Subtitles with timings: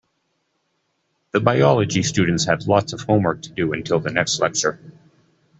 [1.29, 4.79] The biology students had lots of homework to do until the next lecture.